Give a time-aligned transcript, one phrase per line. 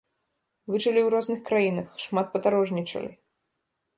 [0.71, 3.13] Вы жылі ў розных краінах, шмат падарожнічалі.